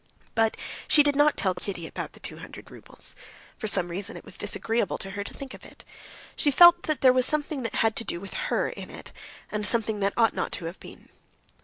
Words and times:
But 0.33 0.57
she 0.87 1.03
did 1.03 1.15
not 1.15 1.37
tell 1.37 1.53
Kitty 1.53 1.85
about 1.85 2.13
the 2.13 2.19
two 2.19 2.37
hundred 2.37 2.71
roubles. 2.71 3.15
For 3.59 3.67
some 3.67 3.87
reason 3.89 4.17
it 4.17 4.25
was 4.25 4.35
disagreeable 4.35 4.97
to 4.97 5.11
her 5.11 5.23
to 5.23 5.31
think 5.31 5.53
of 5.53 5.63
it. 5.63 5.85
She 6.35 6.49
felt 6.49 6.81
that 6.89 7.01
there 7.01 7.13
was 7.13 7.27
something 7.27 7.61
that 7.61 7.75
had 7.85 7.95
to 7.97 8.03
do 8.03 8.19
with 8.19 8.33
her 8.49 8.67
in 8.69 8.89
it, 8.89 9.11
and 9.51 9.63
something 9.63 9.99
that 9.99 10.17
ought 10.17 10.33
not 10.33 10.51
to 10.53 10.65
have 10.65 10.79
been. 10.79 11.09